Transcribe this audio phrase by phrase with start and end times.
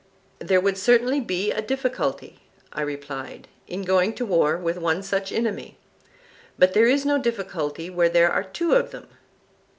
[0.39, 2.39] There would certainly be a difficulty,
[2.73, 5.77] I replied, in going to war with one such enemy;
[6.57, 9.07] but there is no difficulty where there are two of them.